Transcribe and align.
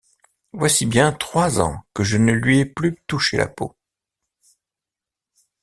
Voici 0.53 0.87
bien 0.87 1.11
trois 1.13 1.59
ans 1.61 1.83
que 1.93 2.03
je 2.03 2.17
ne 2.17 2.31
lui 2.31 2.57
ai 2.57 2.65
plus 2.65 2.97
touché 3.05 3.37
la 3.37 3.47
peau. 3.47 3.75